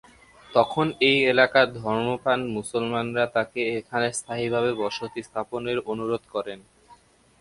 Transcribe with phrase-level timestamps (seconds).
[0.51, 6.59] তখন এই এলাকার ধর্মপ্রাণ মুসলমানরা তাঁকে এখানে স্থায়ীভাবে বসতি স্থাপনের অনুরোধ করেন।